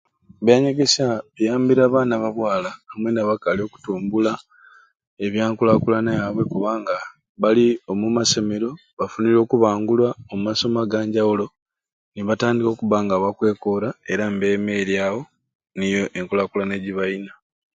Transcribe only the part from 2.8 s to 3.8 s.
amwei n'abakali